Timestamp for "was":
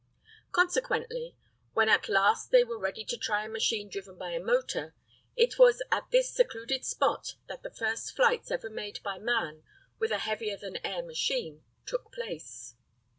5.59-5.83